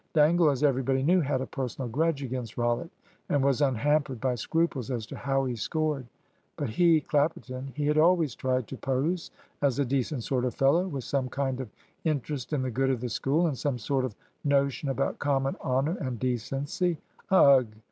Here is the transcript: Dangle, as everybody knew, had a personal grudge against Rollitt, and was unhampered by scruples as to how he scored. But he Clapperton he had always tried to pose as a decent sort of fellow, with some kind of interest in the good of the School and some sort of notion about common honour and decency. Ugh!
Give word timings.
Dangle, 0.15 0.49
as 0.49 0.63
everybody 0.63 1.03
knew, 1.03 1.19
had 1.21 1.41
a 1.41 1.45
personal 1.45 1.87
grudge 1.87 2.23
against 2.23 2.57
Rollitt, 2.57 2.89
and 3.29 3.43
was 3.45 3.61
unhampered 3.61 4.19
by 4.19 4.33
scruples 4.33 4.89
as 4.89 5.05
to 5.05 5.15
how 5.15 5.45
he 5.45 5.55
scored. 5.55 6.07
But 6.57 6.71
he 6.71 7.01
Clapperton 7.01 7.71
he 7.75 7.85
had 7.85 7.99
always 7.99 8.33
tried 8.33 8.65
to 8.69 8.77
pose 8.77 9.29
as 9.61 9.77
a 9.77 9.85
decent 9.85 10.23
sort 10.23 10.43
of 10.45 10.55
fellow, 10.55 10.87
with 10.87 11.03
some 11.03 11.29
kind 11.29 11.59
of 11.59 11.69
interest 12.03 12.51
in 12.51 12.63
the 12.63 12.71
good 12.71 12.89
of 12.89 12.99
the 12.99 13.09
School 13.09 13.45
and 13.45 13.55
some 13.55 13.77
sort 13.77 14.03
of 14.03 14.15
notion 14.43 14.89
about 14.89 15.19
common 15.19 15.55
honour 15.63 15.97
and 16.01 16.17
decency. 16.19 16.97
Ugh! 17.29 17.67